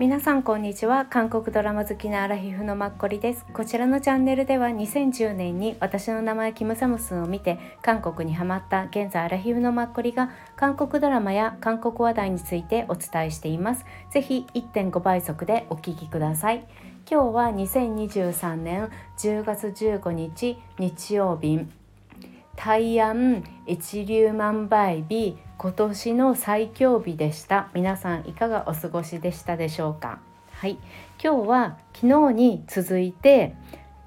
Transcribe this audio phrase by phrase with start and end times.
[0.00, 1.04] 皆さんこんにちは。
[1.04, 3.44] 韓国ドラマ好きなアラヒフのマッコリです。
[3.52, 13.84] こちらのチャンネルでは2010年に私の名前キムサムスンを見て韓国にハマった現在アラヒフのマッコリが韓国ドラマや韓国話題についてお伝えしています。
[14.10, 16.66] ぜひ1.5倍速でお聞きください。
[17.06, 18.88] 今日は2023年
[19.18, 21.66] 10月15日日曜日。
[22.56, 25.36] 大安一粒万倍日。
[25.62, 27.68] 今年の最強日でした。
[27.74, 30.18] 皆さんいかがお過ごしでしたでしょうか？
[30.52, 30.78] はい。
[31.22, 33.54] 今日は昨日に続いて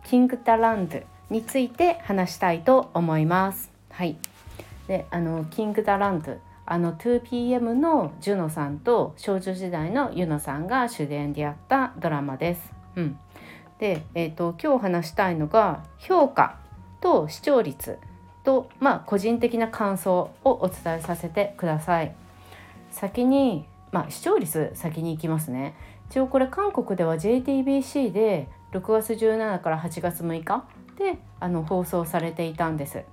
[0.04, 3.72] キングタランドについて話したいと思います。
[3.92, 4.18] はい。
[4.88, 12.74] であのキングタランドあの 2PM のジュノさんと少女時代のユノさんが主演でやったドラマです。
[12.96, 13.20] うん、
[13.78, 16.58] で、えーと、と今日話したいのが評価
[17.00, 18.00] と視聴率。
[18.44, 22.16] と、まあ、個人的な感想をお伝えさせてください。
[22.92, 25.76] 先に、まあ、視聴率先に行きますね。
[26.10, 30.66] 一応これ韓国では JTBC で6月17から8月6日
[30.98, 33.04] であの放送されていたんです。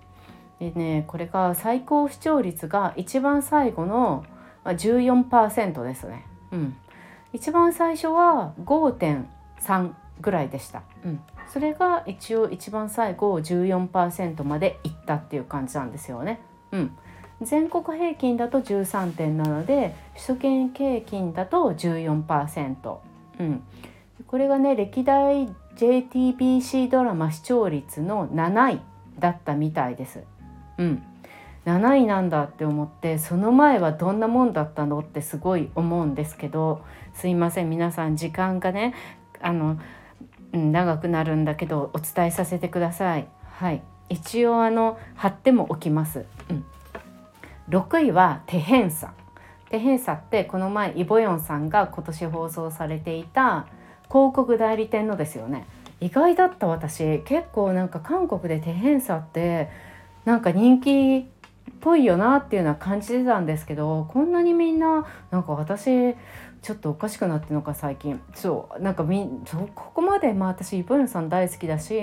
[0.59, 4.25] でねこれが最高視聴率が一番最後の
[4.65, 6.27] 14%ですね。
[6.53, 6.77] うん、
[7.33, 10.83] 一番最初は5.3ぐらいでした。
[11.05, 16.41] うん、それが一応一番最後14%までいったっていう感じなんですよね。
[16.73, 16.97] うん、
[17.43, 22.99] 全国平均だと13.7で首都圏平均だと14%、
[23.39, 23.63] うん、
[24.27, 28.81] これがね歴代 JTBC ドラマ視聴率の7位
[29.19, 30.25] だったみたいです。
[30.79, 31.03] うん、
[31.67, 36.83] 7位なんだって思ってその前はどんなもんだったのってすごい思うんですけど
[37.15, 38.95] すいません皆さん時間がね
[39.41, 39.79] あの
[40.53, 43.27] うん、長くなるんだけどお伝えさせてください。
[43.59, 46.25] はい、一応あの貼ってもおきます。
[46.49, 46.65] うん、
[47.69, 49.13] 6位はテヘンサ。
[49.71, 53.67] テヘンサってこの前イボヨンさんが今年放送されていた
[54.09, 55.67] 広告代理店のですよね。
[56.01, 59.69] 意外だった私結構なんか韓国でテヘンサって
[60.25, 61.19] なんか人気
[61.71, 66.15] っぽいよなっていうのは感じてたんですけどこんなにみんななんか私
[66.63, 72.01] ちょっとおかしくなってるのか最近そうなんかみそここまでまあ私イボヨンさん大好きだし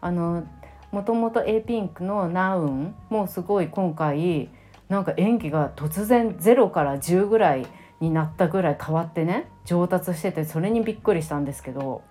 [0.00, 0.46] あの
[0.92, 4.48] もともと A ピンクのナウンもすごい今回
[4.88, 7.66] なんか演技が突然0から10ぐらい
[8.00, 12.02] になったぐらい変わってね上達しててそれにびっくりしたんですけど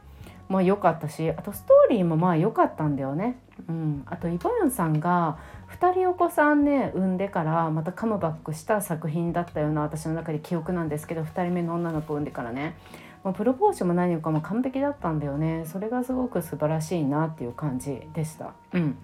[0.48, 3.38] まあ良かったしあとストーリーもまあ良かったんだよね。
[3.68, 5.38] うん、あとイボヨンさんが
[5.70, 12.76] 2人お子さんね産んでからまたカムバックした作品だったような私の中で記憶なんですけど2人目の女の子産んでからね、
[13.24, 15.66] まあ、プロポーションも何もかも完璧だったんだよね。
[15.66, 18.54] それがすごく素晴らしいなっていう感じでした。
[18.74, 18.98] うん、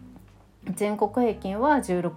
[0.73, 2.11] 全国平均は16%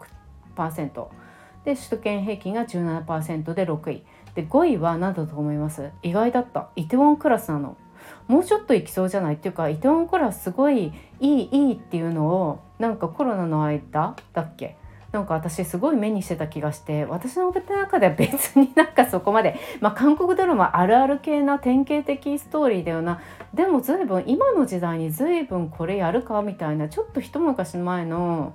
[1.64, 4.04] で首都圏平均が17%で6位。
[4.34, 5.90] で5位は何だと思います？
[6.02, 6.68] 意外だった。
[6.76, 7.76] イテウォンクラスなの。
[8.28, 9.34] もうちょっといきそうじゃない？
[9.34, 14.76] っていうかイテウォンクラスすごいいいいいっていうのをなんかコロナの間だっけ？
[15.10, 23.20] なんか私すごい目にしてた気がして私の中では別になんかそこまで、まあ、韓国ドラマあるある系な典型的ストーリーだよな。
[23.54, 28.52] でも随分今の時代に随分これやるかみたいなちょっと一昔前の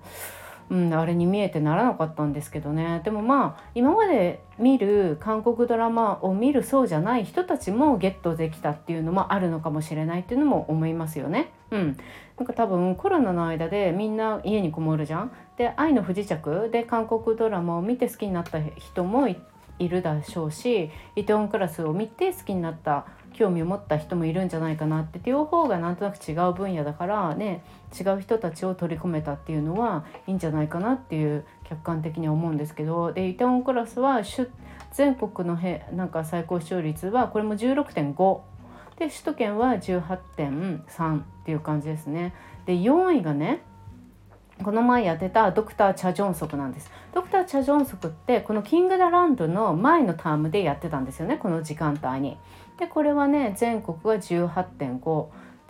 [0.73, 11.51] うん、あれに見えてならなかったんですけどねでもまあ今まで見る韓国ドラマを見るそうじゃない人たちもゲットできたっていうのもあるのかもしれないっていうのも思いますよね。
[11.69, 11.97] うん、
[12.39, 15.31] なんか多分コロナの間でみんな家にこもるじゃん。
[15.57, 19.37] で「愛の不時着」で韓国ドラマを見て好きになった人もい
[19.79, 27.63] るだしょうし「イテウォンクラス」を見て好きになった興味を持った人もいるんじゃないかなって両方がなんとなく違う分野だからね
[27.97, 34.21] 違う人たちを取り込めたっていうのはいいんじゃないかなっていう客観的に思うんですけどでイテウォンクラスは
[34.91, 38.41] 全国のへなんか最高視聴率はこれも16.5
[38.97, 42.33] で首都圏は18.3っていう感じですね。
[42.65, 43.61] で4位がね
[44.63, 46.91] この前やってたドクター・チャ・ジョンソクなんです。
[47.13, 52.37] ドクター・チャ・ジョンソクってこのキングダランドの前のタームでやってたんですよねこの時間帯に。
[52.77, 55.27] でこれはね全国が18.5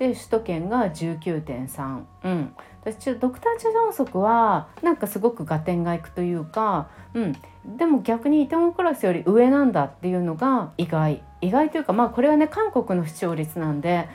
[0.07, 2.55] で首都圏が19.3うん。
[2.81, 7.35] 私ドクター・チャ・ジョンソクはなんかすごく合点がいくというか、うん、
[7.77, 11.23] でも逆にイテウォンクラスより上なんだっていうのが意外。
[11.39, 14.07] 意外というかまあこれはね韓国の視聴率なんで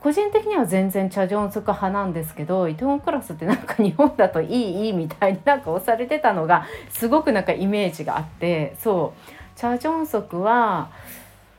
[0.00, 9.30] 個人的には全然チャジョンソク派なんですけどイテウォンクラスってなんか日本だといいいいみたいに なんか押されてたのがすごくなんかイメージがあってそう。
[9.54, 10.88] チャジョンソクは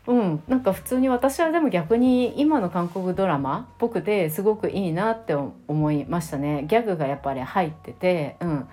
[0.07, 0.44] うん。
[0.47, 6.65] なんか普通に私はでも逆に今の韓国ドラマっぽくですごくいいなって思いましたね。
[6.67, 8.38] ギャグがやっぱり入ってて。
[8.39, 8.67] うん、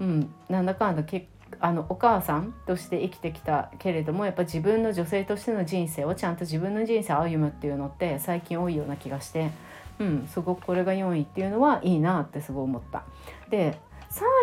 [0.00, 1.26] うん、なんだかんだ結
[1.60, 9.50] あのお母さんとして生きてきたけれどもやっぱ自分の女性としての人生をちゃんと自分の人生を歩むっていうのって最近多いような気がして、
[9.98, 13.04] うん、すごくこれが4位っていうのはいいなってすごい思った。
[13.50, 13.78] で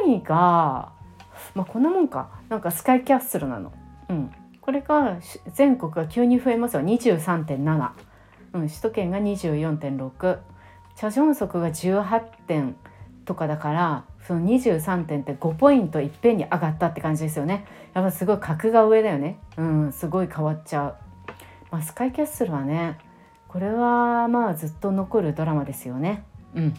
[0.06, 0.92] 3位が
[1.56, 2.30] まあこんなもんか。
[2.50, 3.72] なんかスカイキャッスルなの。
[4.10, 4.32] うん、
[4.62, 5.18] これが
[5.54, 6.82] 全国が急に増えますよ。
[6.82, 7.90] 23.7、
[8.54, 10.40] うん、首都圏が24.6
[10.96, 12.76] チャジョンソクが18点
[13.26, 17.66] とかだからその23点って5ポイントいっぺんに上がったって感じですよね。
[17.94, 19.40] やっぱすごい格が上だよね。
[19.58, 20.96] うんすごい変わっちゃう、
[21.72, 22.98] まあ、スカイキャッスルはね
[23.48, 26.24] これはまあずっと残るドラマですよね。
[26.54, 26.74] うん。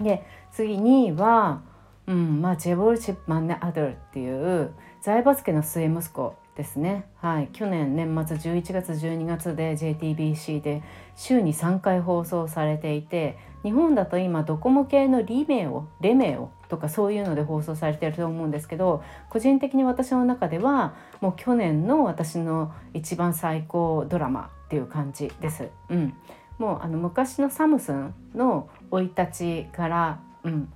[0.00, 1.62] で次2位は
[2.06, 10.82] うんまあ、ジェボルチップマンネ・アドルっていう財閥家の末息子ですね、はい、去年年末11月12月で JTBC で
[11.16, 25.68] 週に3回放送されていて日本だと今ドコモ系のリメオレメオとかそういうので放送されてると思うんですけど個人的に私の中ではもう去年の私の一番最高ドラマっていう感じです。
[25.88, 26.14] うん、
[26.58, 30.72] もうあの昔のサムスンの生い立ちから、うん、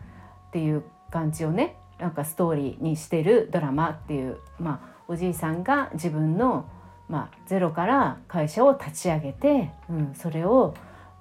[0.49, 6.69] っていう感じをねなんかストーリーにしてるドラマっていう、まあ、おじいさんが自分の、
[7.09, 10.75] まあ、ゼロから会社を立ち上げて、うん、それを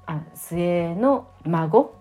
[0.05, 1.95] あ末の孫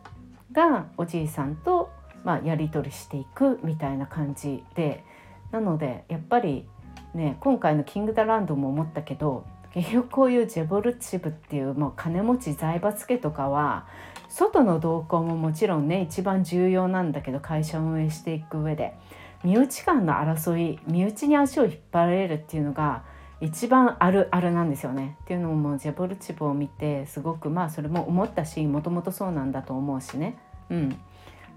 [0.50, 1.91] がおじいさんと、
[2.25, 5.05] まあ、やり取りしていくみたいな感じで。
[5.53, 6.69] なのでやっぱり
[7.15, 13.87] ね今回の「キングダランド」も思ったけど結局こういうジェボルチブっていうもう金持ち財閥家とかは
[14.29, 18.97] 外の動向ももちろんね一番重要なんだけど会社を運営していく上で。
[19.44, 23.05] 身内間の争い身内に足を引っ張られるっていうのが
[23.41, 25.17] 一番あるあるなんですよね。
[25.25, 30.38] っていうのもジェボルチブを見てすごくまあそれも思ったしもともとそうなんだと思うしね。
[30.71, 30.99] うん。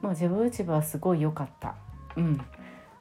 [0.02, 1.76] まあジェボルチブはすごい良かった。
[2.18, 2.42] うん。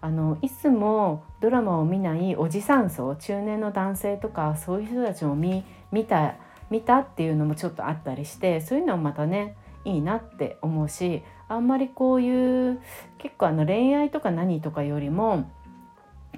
[0.01, 6.37] あのいつもドラマを見ないおじさん層中年の男性とかそういう人たちも見見た
[6.71, 12.81] 見たっていうのもちょっとあったりしてそういうのもまたねいいなって思うしあんまりこういう
[13.19, 15.50] 結構あの恋愛とか何とかよりも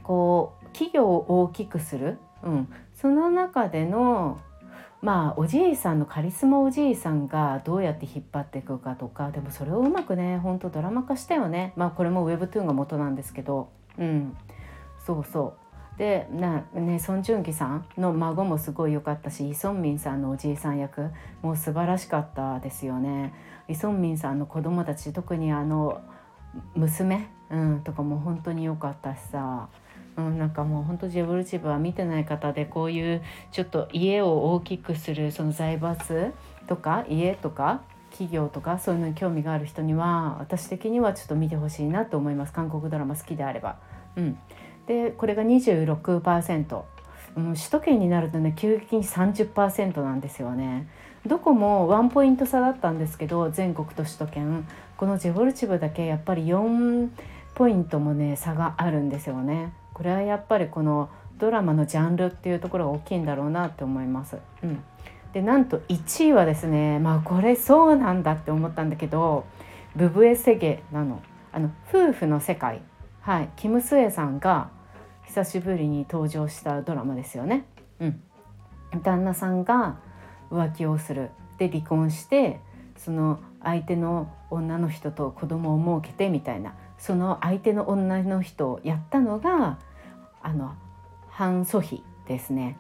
[0.03, 4.41] こう企業を大きくする、うん、その中での
[5.03, 9.31] まあおじいさんのカリスマおじいさんがどうやって引っ張っていくかとか。
[9.31, 11.73] でもそれをうまくねほんとドラマ化したよね。
[11.77, 13.71] まあこれも Webtoon が元なんですけど。
[13.99, 14.37] うん。
[15.07, 15.55] そうそ
[15.97, 15.99] う。
[15.99, 21.11] でなねソン・ジュンギさんの孫もすごい良かったしイ・ソンミンさんのおじいさん役
[21.43, 23.35] もう素晴らしかったですよね。
[23.71, 26.01] イ・ソンミンさんの子供たち特にあの
[26.75, 29.69] 娘、うん、とかも本当に良かったしさ
[30.17, 33.23] うん、なんかもうほんとジェブルチブは見てない方でこういう
[33.53, 36.33] ちょっと家を大きくするその財閥
[36.67, 43.77] とか家とか企業とかそういうのに興味がある人には私的にはちょっと見てほしいなと思います韓国ドラマ好きであれば。
[44.17, 44.39] うん、
[44.87, 46.83] でこれが26%、
[47.37, 50.89] うん、首都圏になるとね急激に30%なんですよね。
[51.27, 57.09] どこもワンポイント差だったんですけど全国と首都圏このジェボルチブだけやっぱり4
[57.55, 59.73] ポイントもね差があるんですよね。
[59.93, 64.39] これはやっぱりこのドラマのジャンルっていうところが大きいんだろうなって思います。
[64.63, 64.83] うん、
[65.33, 69.45] でなんと1位はですねまあこれそうなんだって思ったんだけど
[69.97, 71.21] ブブエセゲなの
[71.53, 72.81] あの夫婦の世界
[73.21, 74.71] はいキム・スエさんが
[75.27, 77.65] 久しぶりに登場したドラマですよね。
[78.01, 78.23] うん、
[79.03, 79.99] 旦那さんが
[80.51, 81.31] 浮気をする。
[81.59, 82.61] で離婚して
[82.97, 89.79] その相手の女の人と子供を設けてみたいなその相手の女の人をやったのが
[90.43, 90.75] あの
[91.29, 92.77] ハン・ソヒですね。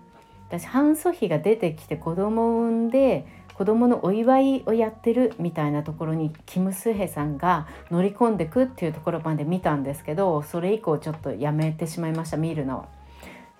[0.48, 12.88] 私ハン・ソヒが出てきて子供を産んで子供のお祝いをやってるみたいなところにキム・スヘさんが乗り込んでくっていうところまで見たんですけどそれ以降ちょっとやめてしまいました見るの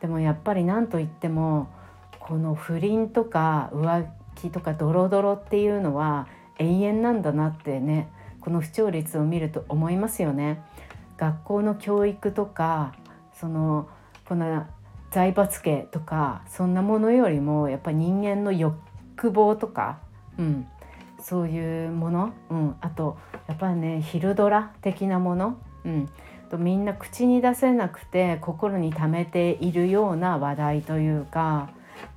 [0.01, 1.69] でもやっぱり何と言っても
[2.21, 8.09] この不倫とか浮気とかドロドロっていうのは永遠なんだなってね
[8.41, 10.63] この不調率を見ると思いますよね。
[11.17, 12.95] 学校の教育とか
[13.35, 13.89] その
[14.25, 14.67] この
[15.11, 19.99] 財閥家とかそんなものよりもやっぱり人間の欲望とか、
[20.39, 20.67] うん、
[21.21, 26.09] そういうもの、うん、あとやっぱりね昼ドラ的なもの、うん、
[26.51, 31.71] とみんな口に出せなくて心に溜めているような話題というか、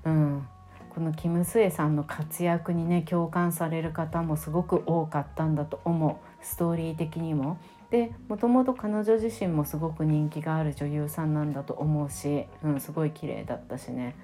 [0.05, 0.47] うん、
[0.89, 6.45] このキム・スエさんの活躍にね共感される方もすごく多かったんだと思う。
[6.45, 7.57] ストーリー的にも。
[7.89, 14.15] でもともと彼女自身もすごく人気がある女優さんなんだと思うし、うん、すごい綺麗だったしね。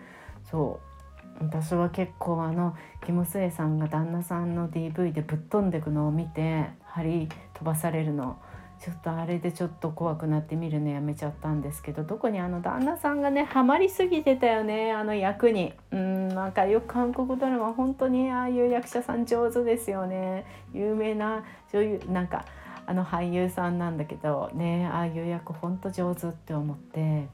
[0.50, 1.44] そう。
[1.44, 2.76] 私は結構あの
[3.06, 8.40] キム・スエさんが旦那さんの DV でぶっ飛んでくのを見て張り飛ばされるの。
[8.80, 15.74] ちょっとあれでちょっと怖くなって見るのやめちゃったんですけど特にあの旦那さんがねハマりすぎてたよねあの役に。
[15.92, 20.46] うんなんかよく韓国ドラマ本当にああいう役者さん上手ですよね。
[20.74, 21.44] 有名な
[21.74, 22.46] 女優なんか
[22.86, 27.28] あの俳優さんなんだけどねああいう役ほんと上手って思って。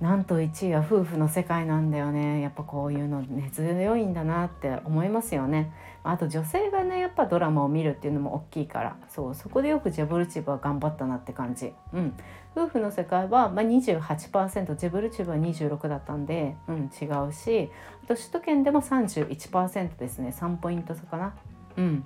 [0.00, 2.40] なんと1位は夫婦の世界なんだよね。
[2.40, 5.72] やっぱこういうの根強いんだなって思いますよね。
[6.10, 8.96] あと女性がねやっぱドラマを見るっていうのも大きいから。
[9.08, 11.74] そうそこでよくジェブルチブは頑張ったなって感じ。
[11.92, 12.14] うん。
[12.56, 17.70] 夫婦の世界は、まあ、28%ジェブルチブは26だったんで、うん、違うし。
[18.04, 20.34] あと首都圏でも31%ですね。
[20.36, 21.34] 3ポイント差かな。
[21.76, 22.04] うん。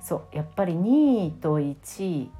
[0.00, 0.36] そう。
[0.36, 2.30] やっぱり2位と1位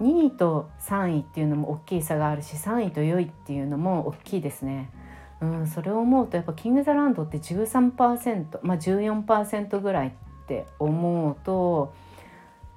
[0.00, 4.90] 2位と3位っていうのも大きい差があるし3位と4位っていうのも大きいですね。
[5.40, 10.10] うん、それを思うとやっぱキング・ザ・ランドって13%まあ14%ぐらいっ
[10.46, 11.92] て思うと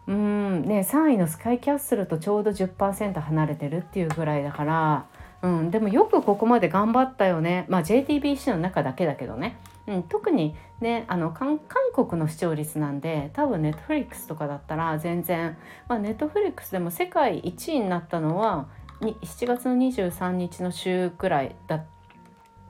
[0.07, 5.05] うんね3位のスカイキャッスルとちょうど10%離れてるっていうぐらいだから、
[5.41, 9.57] うん、でもよくここまで頑張ったよねまあ JTBC の中だけだけどね。
[9.87, 11.59] うん、特にねあの韓
[11.95, 18.67] 国の視聴率なんで多分ネットフリックスとかだったら全然、まあ、ネットフリックスでも世界1位になったのは
[19.01, 21.90] 7月の23日の週くらいだった、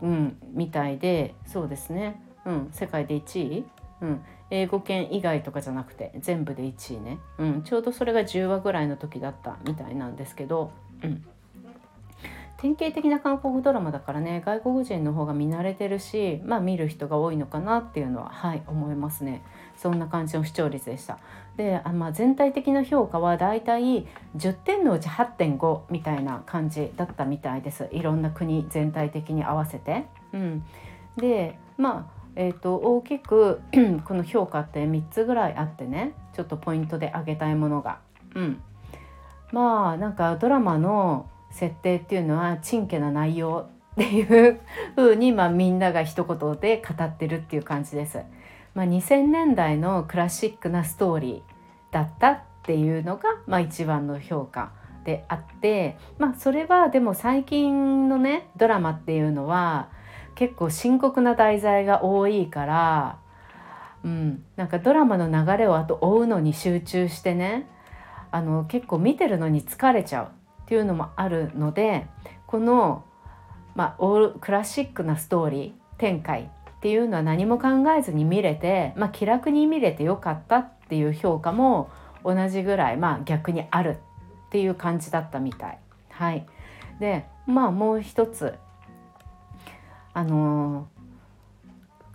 [0.01, 3.65] うん、みたいでそうですね、うん、世界で1位、
[4.01, 10.71] うん、英語圏以外とかじゃなくて全部で1位ね、うん、ちょうどそれが10話ぐらいの時だったみたいなんですけど、
[11.03, 11.25] うん、
[12.61, 19.43] 典型的な韓国ドラマだからね外国人の方が見慣れてるしまあ見る人が多いのかなっていうのははい思いますね。
[19.75, 21.17] そんな感じの視聴率でした。
[21.57, 24.05] であ、まあ、全体的な評価はだいたい
[24.37, 27.89] 10点のうち8.5みたいな感じだったみたいです。
[27.91, 30.63] いろんな国全体的に合わせて、うん、
[31.17, 33.59] でまあえーと、大きく
[34.05, 37.99] この評価って3つぐらいあってねちょっとポイントで挙げたいものが。
[38.35, 38.61] うん、
[39.51, 44.59] まあなんかドラマの設定っていうのはちんけな内容っていう
[44.95, 48.19] 風にまあみんなが一言で語ってるっていう感じです。
[48.73, 54.71] まあ、2000年代のクラシックなストーリーだったっていうのが、まあ、一番の評価
[55.03, 59.89] であって、まあ、それはでも最近のねドラマっていうのは
[60.35, 63.19] 結構深刻な題材が多いから、
[64.03, 67.67] うん、なんかドラマの流れをあと追うのに集中してね
[68.31, 70.27] あの結構見てるのに疲れちゃう
[70.71, 72.07] っていうのもあるので
[72.47, 73.03] この、
[73.75, 81.89] まあ、オールクラシックなストーリー展開っていうのは何も考えずに見れて、まあ、気楽に見れてよかったっていう評価も
[82.23, 83.97] 同じぐらい、まあ、逆にある
[84.47, 85.79] っていう感じだったみたい。
[86.09, 86.45] はい、
[87.01, 88.55] でまあもう一つ
[90.13, 91.00] あのー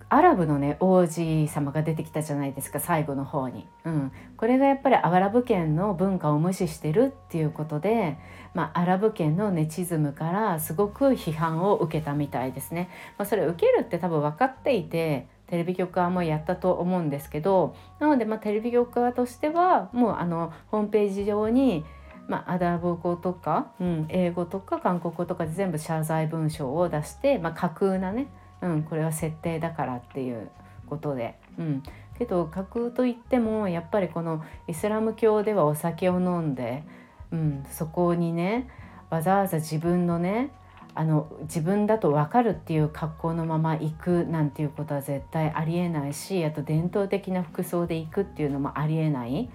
[0.08, 8.16] アラブのね王子様が出てきたじゃないですか最後の方に、うん、これがやっぱりアラブ圏の文化を無視してるっていうことで、
[8.54, 12.88] まあ、アラブ圏のネチズムからすごく批判を受けたみたいですね。
[13.18, 21.84] まあ、それ受けるって多分分かっていてテレビ局側もやったと思うんですけどなのでまあテレビ局側としてはもうあのホームページ上に
[22.28, 28.26] まあ、アダブ語とか、うん、英語とか韓国語とかで全部謝罪文章を出して、まあ、架空なね
[28.74, 30.50] うん、これは設定だからっていう
[30.88, 31.36] ことで。
[31.58, 31.82] うん、
[32.18, 36.84] けど架空といってもやっぱりこのイスラム教ではお酒を飲んで、
[37.30, 38.68] うん、そこにね
[39.10, 40.50] わざわざ自分のね
[40.94, 49.50] あの自分だと分かるっていう格好のまま行くなんていうことは絶対ありえないしあと伝統的な服装で行くっていうのもありえない。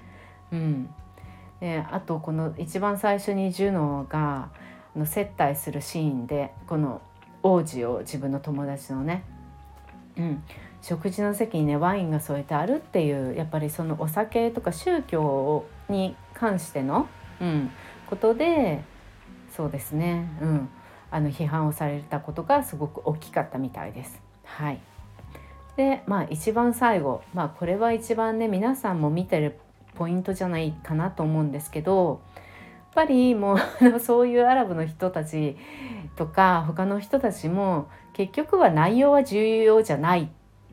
[0.51, 0.89] うん、
[1.59, 4.49] であとこの一番最初にジュノが
[4.95, 7.01] の接待するシーンでこの
[7.43, 9.23] 王子を自分の友達のね、
[10.17, 10.43] うん、
[10.81, 17.07] 食事の席にねワインが添えてあるっていうやっぱりそのお酒とか宗教に関しての、
[17.39, 17.71] うん、
[18.07, 18.83] ことで
[19.55, 20.69] そうですね、うん、
[21.09, 24.21] あの批判をされたことがすごく大きかったみたいです。
[24.43, 24.79] はい
[25.77, 29.57] でまあ一番最後、まあ、これは一番ね皆さんも見てる
[29.95, 32.21] ポイントじゃないかなと思うんですけど
[32.93, 35.57] ぱりもうそういうアラブの人たち
[36.15, 40.25] とか他の人たちも結局は内容は重要じゃないっ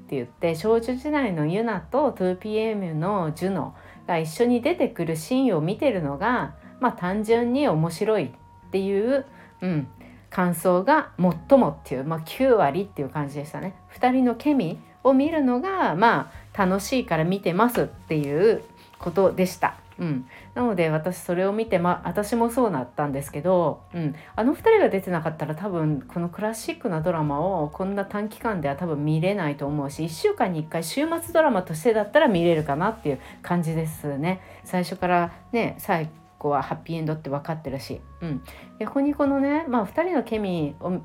[0.08, 3.75] て言って少女時代のユナと 2PM のジュノ
[4.06, 8.30] が一緒に出てくるシーンを見てるのが、まあ、単純に面白いっ
[8.70, 9.26] ていう、
[9.60, 9.88] うん、
[10.30, 13.75] 感想が最もっていう、まあ、9割っていう感じでしたね。
[13.98, 18.62] 2人のケミを見るのがまあ楽しいから見てますっていう
[18.98, 19.76] ことでした。
[19.98, 34.40] うん、なので私それを見て、ま、私もそうなったんですけど、うん、あの2人が出てなかったら多分このクラシックなドラマをこんな短期間では多分見れないと思うし1週間に1回週末ドラマとしてだったら見れるかなっていう感じですね。
[34.64, 38.42] 最初からね最個はハッピーエンドって分かってるし、うん、
[38.78, 41.00] 逆にこのね、まあ、2人のケミを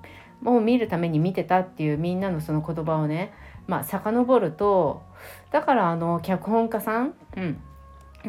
[0.46, 3.34] を見るために見てたっていうみんなのその言葉をね
[3.66, 5.02] まあ遡ると
[5.52, 7.62] だからあの脚本家さん、うん、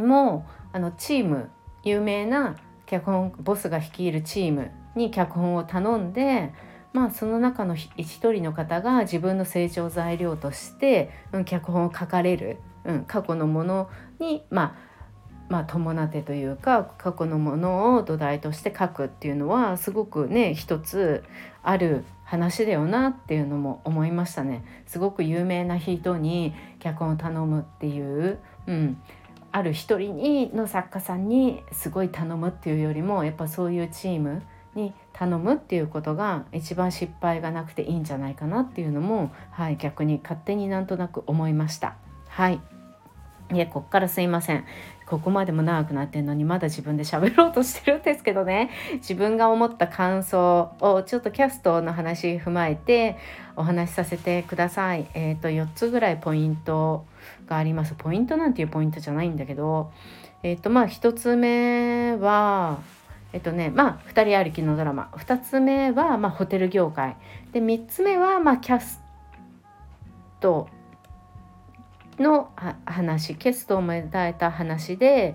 [0.01, 1.51] もあのチーム
[1.83, 6.53] 有名な脚本ボスが率いるチームに脚本を頼んで
[6.93, 7.93] まあその中の一
[8.33, 14.95] 人の方が自分の成長材料として、うん、脚本を書かれる、うん、過去のものにまあ
[15.49, 21.23] まあ、伴ってというか過去のものを土台として書くっていうのはすごくね一つ
[21.63, 24.65] ある話だよなっていうのも思いましたね。
[24.87, 29.01] すごく有名な人に脚本を頼むっていう、うん、
[29.55, 34.43] ある一人にの作家さんにすごい頼むっていうよりもやっぱそういうチーム
[34.75, 41.95] に頼むっていうことが一番失敗がなくていいんじゃないかなっていうのも、はい、逆に勝手になんとなく思いました。
[42.27, 42.61] はい
[43.53, 44.65] いやこっからすいません
[45.07, 53.19] ここまでも長くなってんのにまだ自分で喋ろうとしてるんですけどね自分が思った感想をちょっとキャストの話踏まえて
[53.55, 55.07] お話しさせてください。
[55.15, 57.05] えー、と4つぐらいポイント
[57.47, 57.95] があります。
[57.97, 59.93] ポイントなんていうポイントじゃないんだけど、
[60.43, 62.81] えっ、ー、とまあ1つ目は
[63.33, 65.11] えっとねまあ2人ありきのドラマ。
[65.15, 67.17] 2つ目はまあホテル業界。
[67.53, 69.03] で3つ目はまあキャス
[70.41, 70.69] ト
[72.19, 72.51] の
[72.85, 73.37] 話。
[73.37, 75.35] キャストをめだえた話で、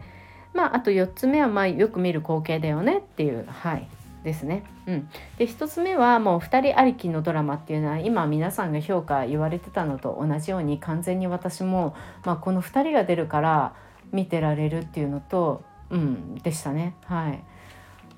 [0.53, 3.45] まあ、あと4つ目はまあよく見る光景だよねっていう。
[3.47, 3.87] はい。
[4.23, 4.63] ですね。
[4.87, 11.95] うん、で1つ目はもう2人ありきのドラマっていうのは今皆さんが評価言われてたのと同じように完全に私も、
[12.25, 13.73] まあ、この2人が出るから
[14.11, 16.95] 見てられるっていうのと、うん、でしたね。
[17.05, 17.43] はい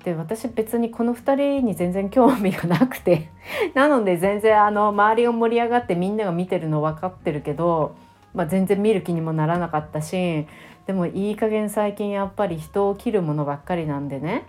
[0.04, 3.30] で私別にこの2人に全然興味がなくて
[3.74, 7.94] なので全然あの周りが盛り上がってみんなが見てるの分かってるけど
[8.34, 10.46] まあ、全然見る気にもならなかったし
[10.86, 14.46] でもいい加減最近やっぱり人を切るものばっかりなんでね、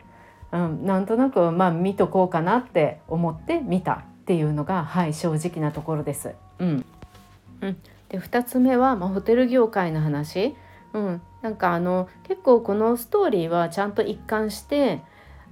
[0.53, 6.35] うん、なんとなくまあ見とこうかなって思って見たっていうのが、はい、正直なところです。
[6.59, 6.85] うん。
[7.61, 7.77] うん、
[8.09, 10.55] で2つ目は、まあ、ホテル業界の話、
[10.93, 15.01] うん、なんかあの結構このストーリーはちゃんと一貫して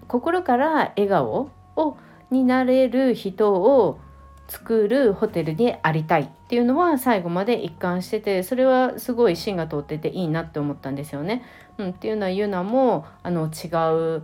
[0.08, 1.98] 心から笑顔を
[2.30, 4.00] になれる人を
[4.48, 11.44] 作るホテルでありたいっていうのは最後まで一貫しててそれはすごい芯が通ってていいなって思ったんですよね。
[11.78, 14.24] うん、っていうのはユナもあの違う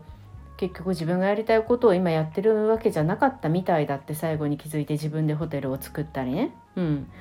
[0.57, 6.51] 結局自分がやりたいことを今やってるわけじゃなかったみたいだって最後に気づいて自分でホテルを作ったりね。
[6.75, 7.11] うん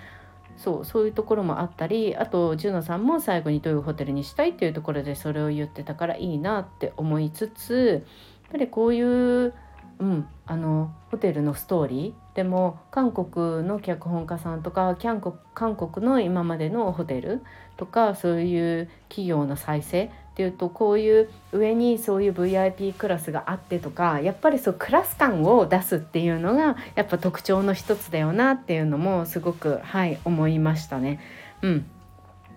[0.56, 8.06] そうそういうところもあったりあとジュノさんも最後にどういうホテルにしたいっていうところでそれを言ってたからいいなって思いつつ
[8.44, 9.52] やっぱりこういう
[9.98, 15.20] うん、あのホテルのストーリーでも韓国の脚本家さんとか韓
[15.76, 17.42] 国の今までのホテル
[17.76, 31.20] とかそういう企業の再生っていうとこういう上にそういう VIP クラスがあってとかやっぱりそうクラス感を出すっていうのがやっぱ特徴の一つだよなっていうのもすごくはい思いましたね。
[31.62, 31.86] うん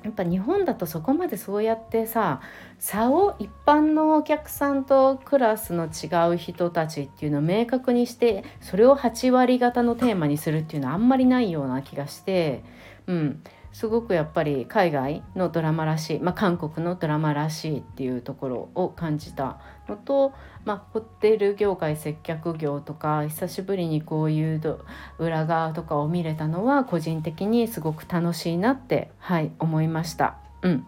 [0.03, 2.41] やっぱ日本だとそこまでそうやってさ
[2.79, 12.63] 差を一般のお客さんとクラスの違う人たちっていうのを明確にしてそれを8割方のテーマにするっていうのはあんまりないような気がして、
[13.07, 20.33] うん、すごくやっぱり海外のドラマらしい、まあ、韓国のドラマらしいっていうところを感じたのと、
[20.65, 24.79] まあ、ホテル業界接客業とか久しぶりにこういう
[25.17, 30.37] 裏側とかを見れたのは個人的にすごく楽しいなって、はい、思いました。
[30.61, 30.85] うん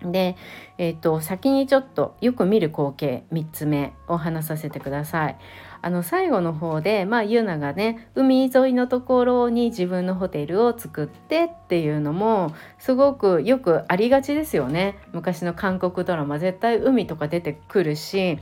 [0.00, 0.36] で、
[0.78, 5.36] えーと、先にちょっとよく見る光景3つ目を話させてください。
[5.80, 14.98] あの最後の方で、まあ、ユナがね海沿いのところに自分のホテルを作ってっていうのもすごくよくありがちですよね。
[15.12, 18.38] 昔の韓国ドラマ絶対海とか出てくるし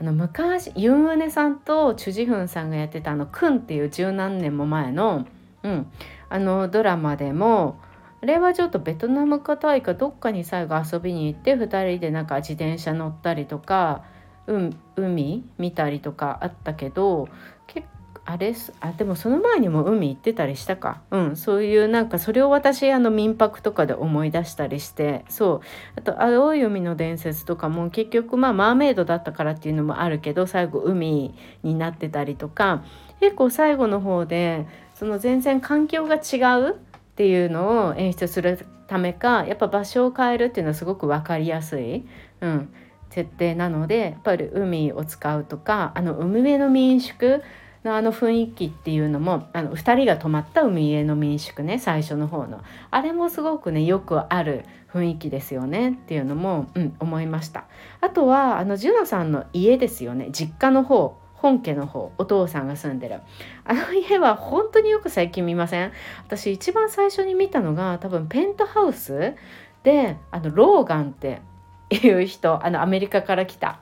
[0.00, 5.26] あの昔ユン・ウネさんとチュ・ジフンさんがやってたあの「クン」っていう十何年も前の,、
[5.62, 5.86] うん、
[6.28, 7.80] あのドラマでも
[8.22, 14.02] あれはちょっとベトナムかタイかどっかに最後遊びに行って2人でなんか自転車乗ったりとか
[14.48, 17.28] うん海見たりとかあったけど
[17.66, 17.86] 結
[18.24, 21.00] あれあでもその前にも海行ってたりしたか。
[21.10, 25.62] うんそういうなんかそれを私あの民泊とかで思い出したりしてそ
[25.96, 26.00] う。
[26.00, 32.82] あと青い海の伝説とかも結局まあマーメイドだったからっていうのもあるけど最後海になってたりとか。
[33.20, 36.74] 結構最後の方でその全然環境が違うっ
[37.16, 42.06] ていうのを演出するためかやっぱ場所を変えるっていうのはすごく分かりやすい。
[42.40, 42.72] うん。
[43.18, 47.42] 設定なのでやっぱり海を使うとかあの海辺の民宿
[47.82, 52.62] のあの雰囲気っていうのもあの2人が泊まった海への民宿ね最初の方の。
[52.92, 57.64] あれもすごくねよくある雰囲気ですよねっていうのも、うん、思いました。
[58.00, 60.28] あとはあのジュノさんの家ですよね。
[60.30, 63.20] 実家の方本家の方お父さんが住んでる。
[63.64, 65.92] あの家は本当によく最近見ません？
[66.26, 69.34] 私一番最初に見たのが多分ペントハウス
[69.82, 71.42] であのローガンって
[71.90, 73.80] いう人あのアメリカから来た。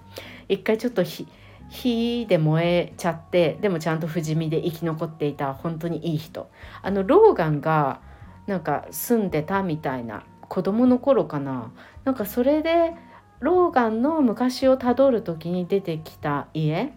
[0.48, 1.02] 一回ちょっと
[1.68, 5.54] 火で燃えちゃってでもちゃんと不死身で生き残っていた。
[5.54, 6.48] 本当にいい人。
[6.82, 8.00] あのローガンが
[8.46, 11.72] なんか住んでたみたいな子供の頃かな。
[12.04, 12.94] なんかそれで
[13.40, 16.92] ローガンの昔をたどる時に出てきた家。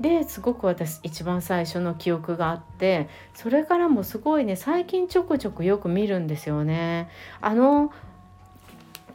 [0.00, 7.08] ですごく私一番最初の記憶があってそれからもすごいね最近ちょくちょくよく見るんですよね。
[7.40, 7.92] あの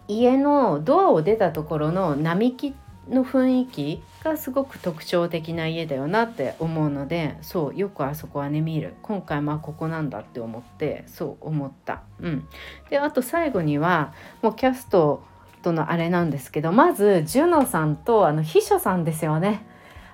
[0.09, 2.75] 家のドアを出たところの並木
[3.09, 12.01] の雰囲気がすごく特徴的な家だよなって思うのでそうよくあそこはね見る今回まあここなんだって思ってそう思った。
[12.19, 12.47] うん、
[12.89, 15.23] であと最後にはもうキャスト
[15.61, 19.65] とのあれなんですけどまずジュノさんとあの秘書さんですよね。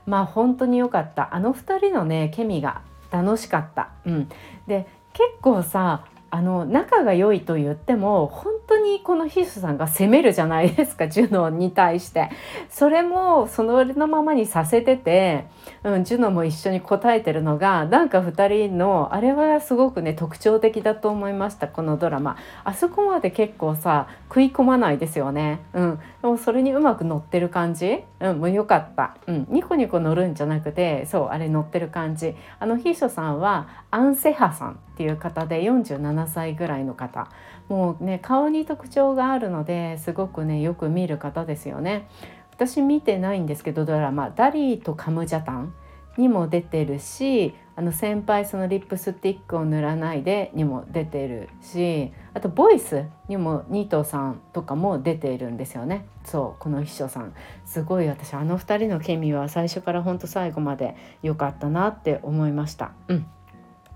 [0.05, 2.81] まあ本当に良かったあの2人のねケミが
[3.11, 3.91] 楽しかった。
[4.05, 4.29] うん、
[4.67, 6.05] で結構さ
[6.35, 12.29] あの仲が良いと言っても本当にこのヒースさんが責めるじゃないですかジュノに対して。
[12.69, 15.47] それもそのままにさせてて、
[15.83, 22.37] うん、ジュノも一緒に答えてるのがなんか2人のあれはすごくね特徴的だと思いましたこのドラマ。
[22.63, 32.35] あそこまで結構さ食い込まないですよね、うん、でもそれにうまく乗ってる感じ、うん、もうよかった、うん、ニコニコ乗るんじゃなくてそうあれ乗ってる感じ。
[32.59, 37.27] あの秘書さんはアンセハさんっていう方で47歳ぐらいの方。
[37.69, 42.07] もうね顔に特徴があるのですごくねよく見る方ですよね。
[42.51, 45.73] 私見てないんですけどドラマ「ダリーとカムジャタン」
[46.17, 56.05] にも出てるしあの先輩そのリップスティックを塗らないでにも出てるしあとボイスにもニートさんとかも出ているんですよね。
[56.23, 57.33] そうこの秘書さん。
[57.65, 62.93] すごい私あの2人のケミは最初からほんと最後まで良かったなって思いました。
[63.09, 63.25] うん。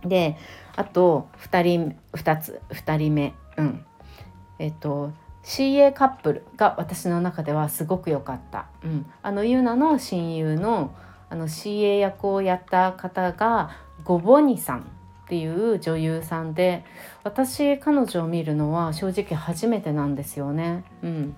[0.05, 0.37] で
[0.79, 3.33] あと2人2つ2人目。
[3.57, 3.85] うん。
[4.59, 5.11] えっと
[5.43, 10.93] CA カップルが私の中ではすごく良かった、うん、あのユナの親友の
[11.29, 13.71] あの CA 役をやった方が
[14.03, 14.83] ゴボニさんっ
[15.27, 16.83] ていう女優さんで
[17.23, 20.83] 私彼女を見るのは正直初めてなんですよね。
[21.03, 21.35] うん、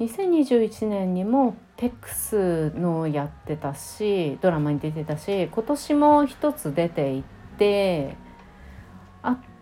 [0.00, 7.24] 2021年にもテックスのやってたしドラマに出てたし今年も一つ出てい
[7.58, 8.16] て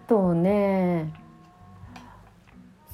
[0.09, 1.13] とね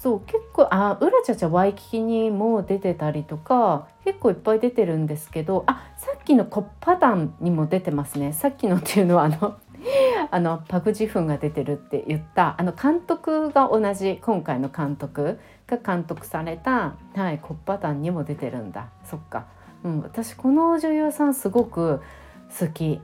[0.05, 8.35] そう結構あうらちゃちゃワイキキにも出てたりとか結構いっぱい出てるんですけどあさっきのコッパダンにも出てますね。
[8.35, 9.57] さっきのっていうのはあの
[10.31, 18.89] あのパク・ジフンが出てるって言ったあの監督が同じ今回の監督が監督された、はい、コッパダンにも出てるんだ。
[19.05, 19.47] そっか、
[19.85, 22.03] うん、私この女優さんすごく
[22.59, 23.01] 好き。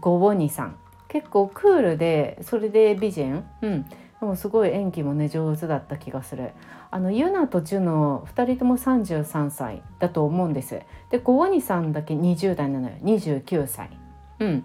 [0.00, 0.76] ゴボニさん。
[1.08, 3.88] 結構クールでそれで美人、うん、で
[4.20, 6.52] もすごい演技もね上手だった気がする。
[6.90, 10.80] あのユナとジュノ2人とも33歳だと思うんです。
[11.10, 12.94] でゴワニさんだけ20代なのよ。
[13.02, 13.90] 29歳。
[14.38, 14.64] うん。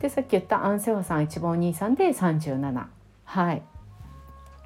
[0.00, 2.84] でさっき言ったアンセワさん一番お兄さんで37
[3.24, 3.62] はい。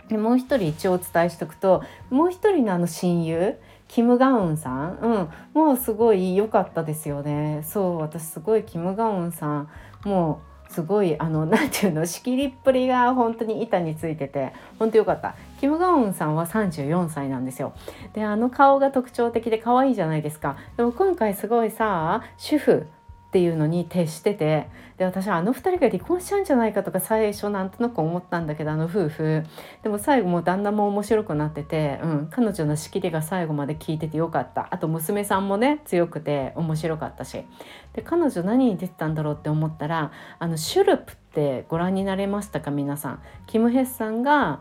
[0.09, 3.57] でもう一人一応お伝えしとくともう一人のあの親友
[3.87, 7.63] キム・ガウンさん、うん、もうすごい良かったですよね。
[7.65, 9.69] そう私すごいキム・ガウンさん。
[10.05, 15.35] もうすごいあの何て言うの仕切りっぷりが本当に板についてて本当よかった。
[15.61, 17.73] キム・ガウンさんは34歳なんですよ。
[18.15, 20.57] であの顔が特徴的で可愛いじゃないですか。
[20.77, 22.87] でも今回すごいさ主婦
[23.31, 24.67] っていうのに徹してて
[24.99, 29.45] で私はあの2人が離婚しちゃうんじゃないかとか最初なんとなく思ったんだけどあの夫婦。
[29.85, 34.67] でも最後も旦那も面白くなってて、うん、彼女の仕切りが最後まで聞いててよかった。
[34.73, 37.45] あと娘さんもね強くて面白かったし。
[37.93, 43.23] で彼女何に出てたんだろうって思ったらあのシュルプってご覧になれましたか皆さん。
[43.47, 44.59] キム・ヘスさんが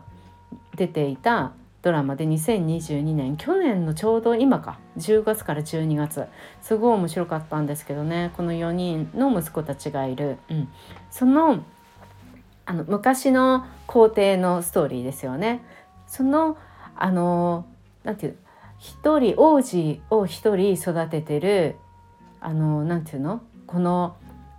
[0.76, 1.52] 出ていた
[1.82, 6.26] ドラマで2022年去年のちょうど今か10月から12月
[6.60, 8.32] すごい面白かったんですけどね。
[8.36, 10.68] この4人の息子たちがいる、うん、
[11.10, 11.64] その
[12.66, 15.62] あの昔の皇帝のストーリーですよね。
[16.06, 16.58] その
[16.96, 17.64] あの
[18.04, 18.36] なんていう
[18.78, 21.76] 一人王子を一人育ててる
[22.40, 23.40] あのなんていうの？
[23.66, 24.16] この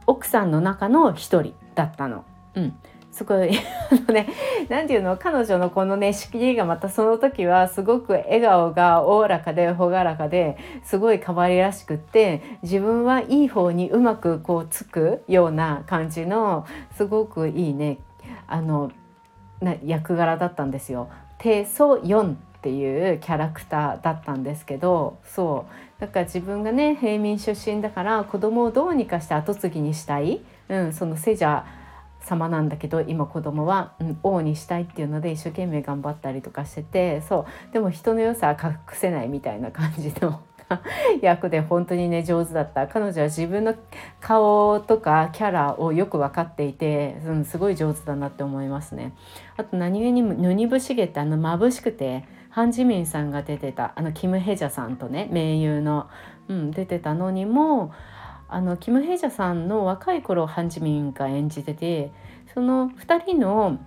[0.08, 2.26] 奥さんの中の一人だったの。
[2.56, 2.74] うん、
[3.12, 4.28] すごいあのね
[4.70, 18.00] 何て言うの彼女のこのね仕切りがまたその時はすごく笑顔がおおらかで朗らかですごい可愛らしくって自分はいい方にうまくこうつくような感じのすごくいいね
[18.48, 18.92] あの
[19.60, 21.10] な役柄だったんですよ。
[21.38, 25.66] テソヨンっていうキャラクターだったんですけどそ
[25.98, 31.81] うだから自分がね平民出身だから子供をどうにかして後継ぎにしたい、うん、そのセジャー
[32.22, 37.74] 様なんだけど今子供は、うん、王にしたいっていうので一生懸命頑張ったりとかしててそう。
[37.74, 40.42] でも人の良さは隠せないみたいな感じの
[41.22, 42.88] 役で本当にね上手だった。
[42.88, 43.76] 彼女は自分の
[44.20, 49.14] 顔とかキャラをよく分かっていて、うん、すごい上手だなって思いますね。
[49.58, 56.10] あと何気にヌニブシゲってあの眩しくてハン・ジミンさんが出てたあのキム・ヘジャさんとね盟友の、
[56.48, 57.94] うん、出てたのにも
[58.52, 62.12] あのキム・ヘイジャさんの若い頃ハン・ジミンが演じてて
[62.54, 63.80] その2人の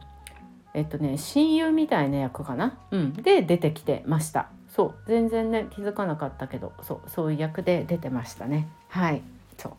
[0.72, 4.48] えっとね親友みたいな役かな、うん、で出てきてました。
[4.74, 4.94] そう。
[5.06, 7.10] 全然ね気づかなかったけどそう。
[7.10, 8.66] そういう役で出てましたね。
[8.88, 9.22] はい。
[9.56, 9.72] そう。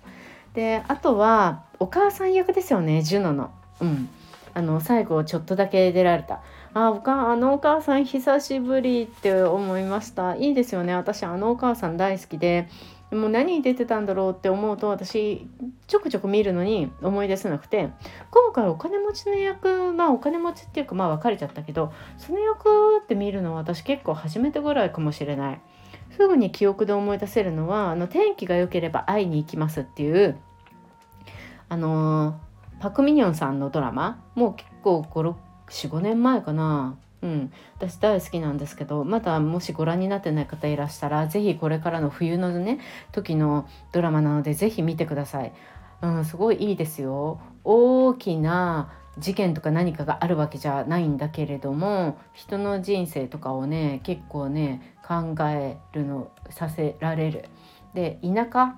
[0.53, 3.51] であとはお母さん役ですよねジュノの。
[3.81, 4.09] うん。
[4.53, 6.41] あの最後ちょっとだけ出られた。
[6.73, 10.35] あおかあのお母さん久しぶりって思いました。
[10.35, 10.95] いいですよね。
[10.95, 12.69] 私あのお母さん大好きで
[13.11, 15.47] もう何出てたんだろうって思うと私
[15.87, 17.89] ちょくちょく見るのに思い出せなくて
[18.31, 25.61] 今回お金持ちの役まあお金持ちっていうかまあ別れちゃったけどその役って見るのは私結構初めてぐらいかもしれない。
[26.11, 30.37] すぐに記憶で思い出せるのはあの天気が良ければ会いに行きますっていう
[31.67, 32.39] あの、
[32.79, 36.97] パク・ミニョンさんのドラマもう結構45年前かな。
[37.25, 42.79] うん、私大好きなんですけどまだもしご覧になってない方いらしたら是非これからの冬のね
[43.11, 45.51] 時のドラマなので是非見てください、
[46.03, 47.41] うん、すごいいいですよ。
[47.63, 57.45] 大きな事件とか何かがあるわけじゃないんだけれども人の人生とかをね結構ね考えるのさせられる。
[57.95, 58.75] で田舎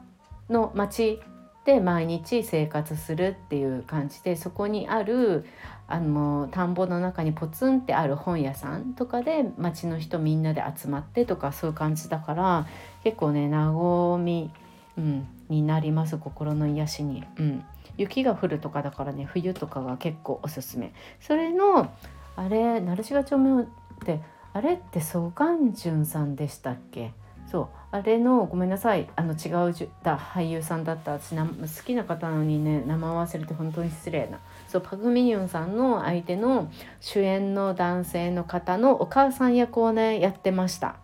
[0.50, 1.20] の町
[1.68, 5.46] で毎日生活するっていう感じでそこにある
[5.90, 12.68] あの田んぼの中にポツンってある本屋さんとかで町の人みんなで集まってとかそういう感じだから
[13.04, 14.50] 結構ね和み、
[14.98, 17.66] うん、になります心の癒しに、うん、
[17.98, 20.94] 雪が降るとかだからね冬とかが結構おすすめ。
[21.20, 21.92] それの
[22.38, 23.66] あれ鳴島町名っ
[24.06, 24.22] て
[24.54, 27.12] あれってソガンジュンさんでしたっけ？
[27.52, 27.68] そう。
[27.90, 31.46] あれのごめんなさいあの違うだ俳優さんだった私好
[31.86, 34.40] きな方なのにね名前忘れて本当に失礼な。
[34.68, 36.70] そうパグ・ミニョンさんの相手の
[37.00, 40.98] 主演の男性の方のお母さん役をねやってました。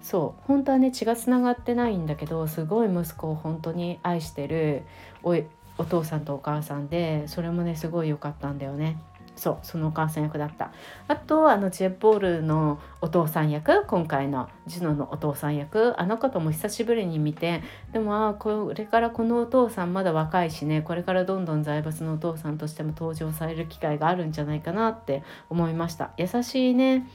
[0.00, 4.84] そう本当はね血がつながってないんだけどすごい息子を本当に愛してる
[5.24, 5.36] お
[5.76, 8.96] お父さんとお母さんでそれもねすごい良かったんだよね。
[9.38, 10.72] そうそのお母さん役だった。
[11.06, 26.10] あとあのジェッポールのお父さん役今回のジュノのお父さん役あの方も久しぶりに見てでもあこれからこのお父さんまだ若いしねこれからどんどん財閥のお父さんとしても登場される機会があるんじゃないかなって思いました。
[26.16, 27.06] 優しいね。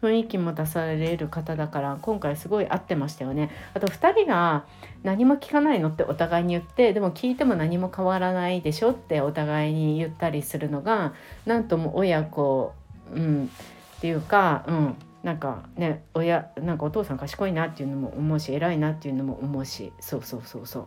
[0.00, 3.50] 雰囲気も出される方だから今回すごい合ってましたよね。
[3.74, 4.64] あと2人が
[5.02, 11.14] 何も聞かないのってお互いに言ってでも聞いても何も変わらないでしょってお互いに言ったりするのが
[11.46, 12.72] なんとも親子、
[13.12, 13.50] うん、
[13.96, 20.80] っていうか、うん、なんかね親なんかお父さん賢いなっていうのも思うし偉いなっていうのも思うしそうそうそうそ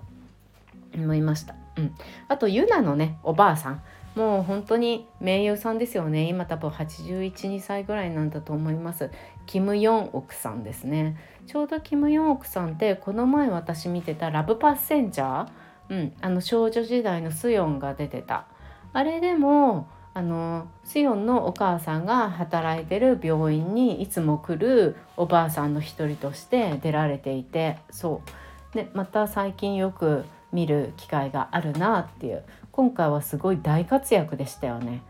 [0.96, 1.56] う思いました。
[1.78, 1.96] うん、
[2.28, 3.82] あとユナのねおばあさん。
[4.16, 6.28] もう本当に名優さんですよね。
[6.28, 9.10] 今多分812歳ぐらいなんだと思います。
[9.46, 11.18] キム・ヨンオクさんですね。
[11.48, 15.48] ちょうどキム・ヨンオクさんってこの前私見てた「ラブ・パッセンジャー」
[15.90, 18.46] うん、あの少女時代のスヨンが出てた。
[18.94, 27.78] あれでもあのスヨンのお母さんが働いてる病院にいつも来るおばあさんの一人として出られていて。
[27.90, 28.76] そう。
[28.76, 35.02] でまた最近よく見る機会があるなっていう今回はすごい大活躍でしたよね。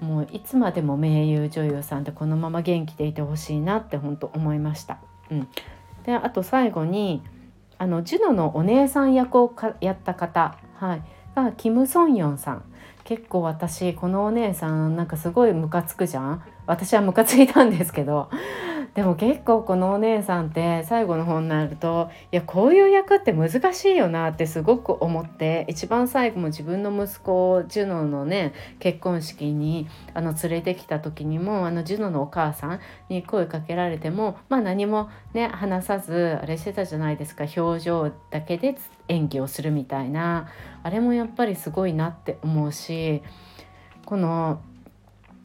[0.00, 4.98] もういつまでも名優女優さんでこのまま元気でいてほしいなって本当思いました。
[5.30, 5.48] うん、
[6.04, 7.22] であと最後に
[7.78, 11.02] あのジュノのお姉さん役をやった方、はい、
[11.34, 12.64] がキム・ソンヨンさん。
[13.04, 16.42] 結構私このお姉さんなんかすごいムカつくじゃん。
[16.66, 18.30] 私はムカついたんですけど。
[18.94, 38.76] でも結構このお姉さんって最後の方になるといやこういう役って難しいよなってすごく思って一番最後も自分の息子ジュノのね結婚式にあの連れてきた時にもあのジュノのお母さんに声かけられてもまあ何もね話さずあれしてたじゃないですか表情だけで
[39.08, 40.48] 演技をするみたいな。
[40.82, 43.22] あれもやっぱりすごいなって思うし
[44.04, 44.60] この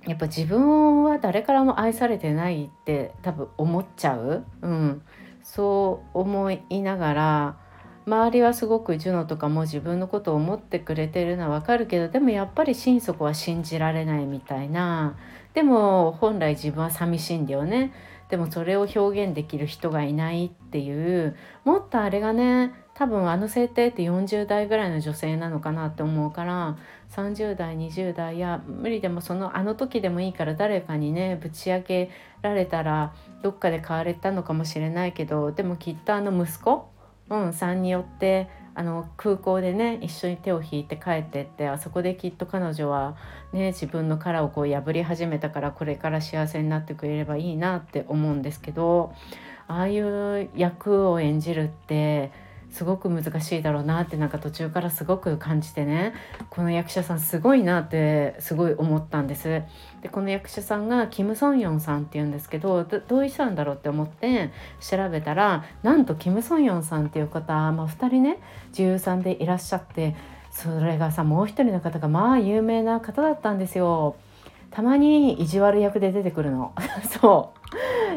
[0.05, 5.01] やっぱ自分は誰からも愛されてないって多分思っちゃう、うん、
[5.43, 7.57] そう思いながら
[8.05, 15.17] 周りはすごくジュノとかも自分のことを思ってくれてるのはわかるけどでもやっぱり心底は信じられないみたいな。
[15.53, 17.93] でも本来自分は寂しいんだよね。
[18.29, 26.77] でもそれを表現できる人がいないっていうもっとあれがね多分あの設定って40代ぐらいの女性なのかなって思うから
[27.11, 36.87] 30代20代や無理でもそのあの時でもいいから誰かにねぶち上げられたらどっかで買われたのかもしれないけどでもきっとあの息子、
[37.29, 43.15] うん、さんによってあの空港でね一緒に手を引いて帰ってってあそこできっと彼女は、
[43.51, 49.13] ね、自分の殻をこう破り始めたからこれから幸せになってくれればいいなって思うんですけど
[49.67, 52.31] ああいう役を演じるって
[52.73, 56.13] すごく難しいだろうなってなんか途中からすごく感じてね
[56.49, 59.61] この役者さんすごいなってすごい思ったんです。
[60.01, 64.49] でこの役者さんがキム・ソンヨンさんっていうんですけどどういう人なんだろうって思って
[64.81, 68.39] 調べたらなんとキム・ソンヨンさんっていう方、まあ、2人ね
[68.73, 70.15] 女優さんでいらっしゃって
[70.49, 74.15] それがさもう一人の方がまあ有名な方だったんですよ。
[74.73, 76.73] たまに意地悪役で出てくるの。
[77.21, 77.53] そ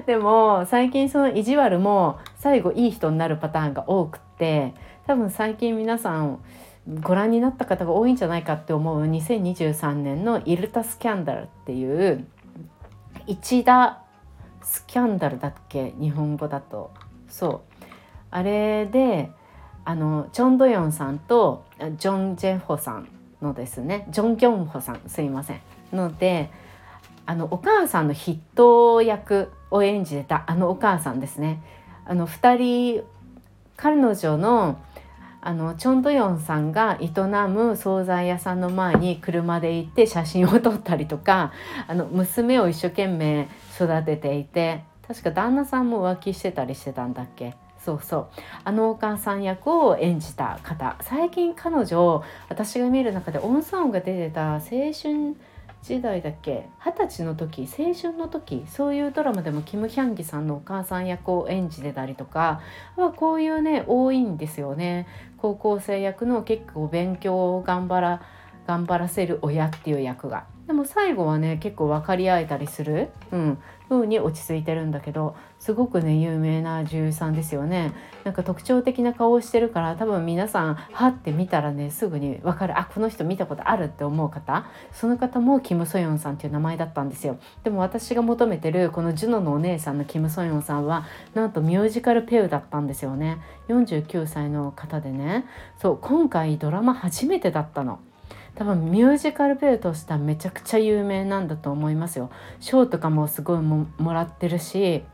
[0.02, 0.06] う。
[0.06, 4.72] でも最近その意地悪も最後いい人になるパターンが多くって
[5.06, 6.38] 多分最近皆さん
[7.02, 12.26] ご覧になった方が多いんじゃないかって思う2023年の「イルタスキャンダル」っていう
[13.26, 13.98] 一打
[14.62, 15.92] スキャンダルだっけ？
[16.00, 16.90] 日本語だと。
[17.28, 17.60] そう。
[18.30, 19.30] あれで
[19.84, 21.64] あのチョン・ドヨンさんと
[21.98, 23.08] ジョン・ジェホさん
[23.42, 25.00] のですねジョン・ギョンホさん。
[25.06, 25.60] すいません。
[25.92, 26.50] ので
[27.26, 31.60] あのお母さんの筆頭役を演じてたあのお母さんですね。
[32.04, 33.02] あの2人
[33.76, 34.78] 彼女の
[35.42, 37.10] あのチョン・ドヨンさんが営
[37.48, 41.52] む惣菜屋さんの前に車で行って写真を撮ったりとか
[41.86, 47.54] あの娘を一生懸命育てていて確か旦那さんも浮気してたりしてたんだっけ？
[47.78, 48.26] そうそう。
[48.64, 50.96] あのお母さん役を演じた方。
[51.02, 55.36] 最近彼女私が見る中でオンソンが出てた青春
[55.86, 62.60] 時代だっけ二十歳の時青春の時そういうドラマでもキム・ヒャンギさんのお母さん役を演じてたりとか
[62.96, 65.06] はこういうね多いんですよね。
[65.38, 68.22] 高校生役の結構勉強を頑張ら
[68.66, 70.46] 頑張らせる親っていう役が。
[70.66, 77.92] でも最後はね結構分かり合えたりする、うん、風に落ち着いてるんだけどすごくね有名な女優さんですよね。
[78.24, 82.78] なんか特徴的な顔をしてるから多分皆さんはって見たらねすぐに分かる。
[82.78, 84.66] あこの人見たことあるって思う方。
[84.92, 87.38] その方もキム・ソヨンさんっていう名前だったんですよ。
[87.64, 93.38] でも私が求めてるこのジュノのお姉さんのキム・ソヨンさんはなんとミュージカルペウだったんですよね。
[93.68, 95.46] 49歳の方でね。
[95.78, 98.00] そう今回ドラマ初めてだったの。
[98.56, 102.30] 多分ミュージカルペアとしてはめちゃくちゃ有名なんだと思いますよ。
[102.58, 105.04] 賞とかもすごいもらってるし、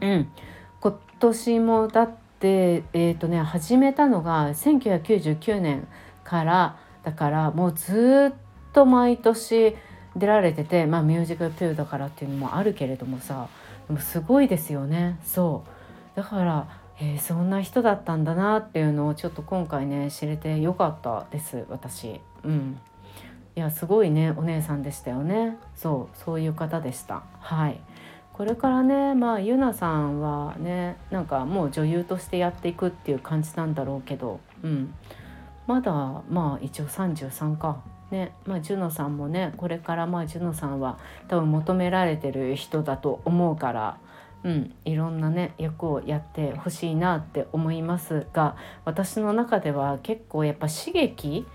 [0.00, 0.28] うん、
[0.80, 2.10] 今年もだっ
[2.40, 5.86] てえっ、ー、とね始めたのが1999年
[6.24, 9.76] からだからもうずっと毎年
[10.16, 13.48] 出られててまあミュージカルペアだからっていうのもあるけれどもさ
[13.86, 15.18] でもすごいですよね。
[15.24, 16.16] そう。
[16.16, 22.20] だからえー、そんな人だったんだなっていうのをちょっと今回ね知れてよかったです私。
[22.44, 22.78] うん。
[23.56, 25.56] いやすごいねお姉さんでしたよね。
[25.74, 27.22] そうそういう方でした。
[27.38, 27.80] はい。
[28.34, 34.94] これからねまあゆなさんはねなんかもう女優としてやっていくっていう感じなんだろうけどうん。
[35.66, 35.92] まだ
[36.28, 37.82] まあ一応33か。
[38.10, 43.98] ねまあジュノさんもねこれからまあジュノさんは多分求められてる人だと思うから
[44.42, 51.46] うん、いろんなね役をやってほしいなって思いますが私の中では結構やっぱ刺激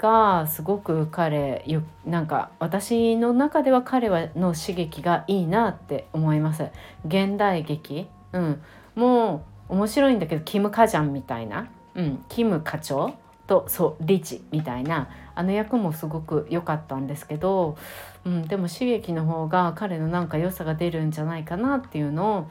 [0.00, 1.64] がすごく彼
[2.06, 6.68] なんか私の中では彼はの刺激がいいなって思います。
[7.06, 8.62] 現代劇、うん、
[8.94, 13.14] もう面白いんだけどキム・カジャンみたいな、うん、キム課長。
[13.50, 17.76] とそうリチみたいなあの役もすごく良かったんですけど、
[18.24, 22.48] うん、でも刺激の方が彼のなんか良さが出るんじゃないかなっていうのを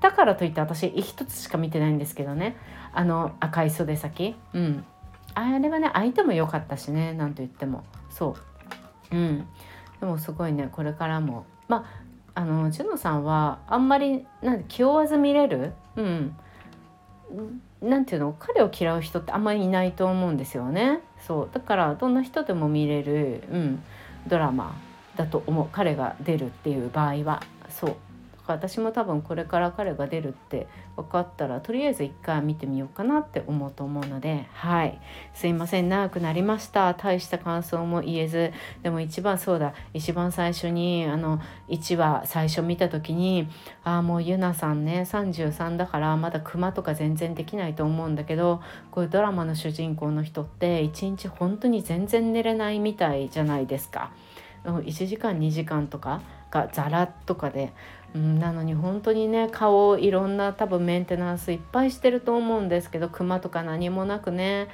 [0.00, 2.56] だからといって私一つしか見てないんですけどね。
[2.92, 4.84] あの赤い袖先、うん、
[5.34, 7.82] あれはね相手も良かったしねなんと言っても。
[8.08, 8.36] そ
[9.10, 9.16] う。
[9.16, 9.46] うん。
[9.98, 11.44] でもすごいねこれからも。
[11.66, 11.86] ま
[12.34, 15.72] ああのジュノさんはあんまりなん気負わず見れる？
[15.96, 16.36] うん。
[17.82, 18.34] なんていうの？
[18.38, 21.00] 彼を嫌う人ってあんまりいないと思うんですよね。
[21.26, 21.48] そう。
[21.52, 23.82] だからどんな人でも見れる、うん、
[24.26, 24.76] ドラマ
[25.16, 25.68] だと思う。
[25.70, 27.42] 彼が出るっていう場合は。
[27.68, 27.96] そう。
[28.46, 30.66] か私も多分これから彼が出るって
[30.96, 35.00] 分かったらとりあえず一回見てみようかなって思うと思うのではい。
[35.34, 35.88] すいません。
[35.88, 36.94] 長くなりました。
[36.94, 38.52] 大した感想も言えず。
[38.82, 39.74] でも一番そうだ。
[39.92, 43.48] 一番最初にあの1話最初見た時に
[43.84, 54.12] ああもうゆなさんね33だからまだクマとか全然できないと思うんだけどこういうドラマの主人公の人って一日本当に全然寝れないみたいじゃないですか。
[54.64, 57.72] 1時間2時間とかがザラとかで、
[58.14, 64.68] うん、なのに本当にね顔いろんな多分メンテナンスいっぱいしてると思うんですけどクマとか何もなくね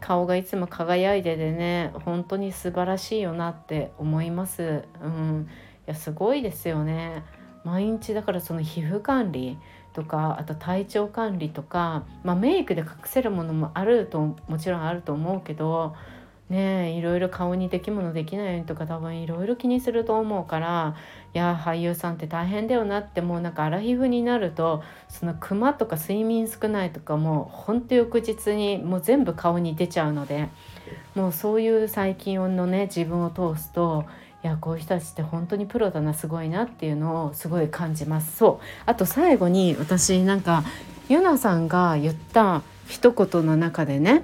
[0.00, 4.84] 顔がいつも輝いててね本当に素晴らしいよなって思います。
[5.02, 5.48] うん、
[5.86, 7.24] いやすごいですよね。
[7.64, 9.58] 毎日だからその皮膚管理
[9.92, 15.94] とかあと体調管理とか、まあ、メイクで隠せるものもあるともちろんあると思うけど
[16.50, 20.96] ねいろいろ顔にできものできないようにとか多分いろいろ気にすると思うから
[21.32, 30.48] いや俳優さんって大変だよなってもうなんかアラヒフになるとそのクマとか睡眠少ないとかもうほんと翌日にもう全部顔に出ちゃうので
[31.14, 34.04] もうそういう最近のね自分を通すと
[34.42, 38.36] いやこういう人たちって本当にプロだなすごいなっていうのをすごい感じます。
[38.36, 38.64] そう。
[38.86, 40.64] あと最後に私なんか
[41.10, 44.22] ユナさんが言った一言の中でね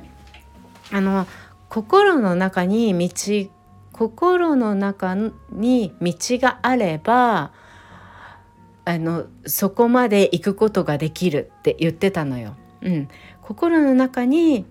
[0.90, 1.26] あの
[1.76, 3.50] 心の中に道
[3.92, 5.14] 心の中
[5.52, 7.52] に道があれば
[8.86, 12.56] あのそこまで行くことができるって言ってたのよ。
[12.80, 13.08] うん、
[13.42, 14.64] 心の中に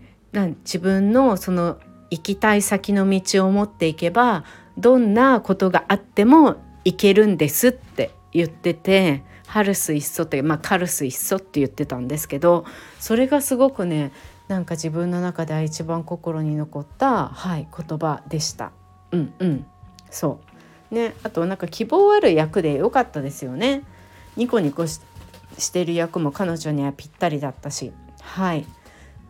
[0.63, 1.77] 自分のその
[2.09, 4.43] 行きたい先の道を持っていけば
[4.75, 12.65] どんなことがあっても行けるんですって言っててハルス一層ってまあカルス一層って言ってたんですけど
[12.99, 14.11] それがすごくね
[14.47, 18.71] なんか自分の中では一番心に残った、はい、言葉でした。
[19.11, 19.65] うんうん。
[20.09, 20.39] そ
[20.91, 20.93] う。
[20.93, 23.83] ねあとなんか希望ある役で良かったですよね。
[24.35, 24.99] ニコニコし
[25.71, 27.91] てる役も彼女にはぴったりだったし。
[28.21, 28.65] はい、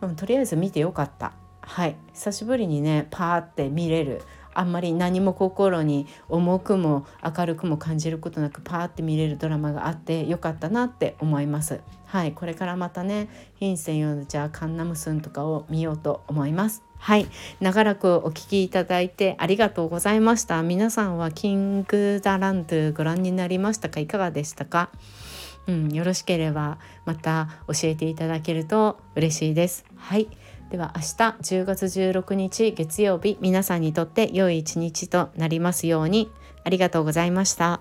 [0.02, 1.32] うん、とりあえず見てよかった。
[1.60, 1.96] はい。
[2.12, 4.22] 久しぶりにねパーって見れる。
[4.58, 11.80] あんまり何も心に重くも明るくも感じることなくパーって見れるドラマがあってよかったなって思います。
[12.06, 13.28] はい、これからまたね
[13.58, 16.82] 「ヒンセンヨじゃあカンナムスン」とかを見ようと思います。
[16.98, 17.26] はい、
[17.60, 20.62] 長らくお聞きいただいてありがとうございました。
[20.62, 24.00] 皆さんはキングダランドご覧になりましたか？
[24.00, 24.90] いかがでしたか？
[25.66, 29.84] うん、よろしければまた教えていただけると嬉しいです。
[29.96, 30.28] はい。
[30.76, 31.06] では明日
[31.62, 36.30] 10月16日月曜日皆さんにとって良い一日となりますように
[36.64, 37.80] ありがとうございました。